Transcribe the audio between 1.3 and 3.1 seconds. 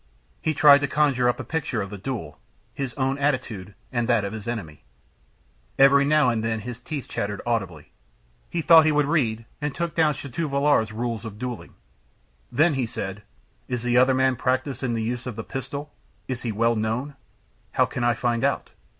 a picture of the duel, his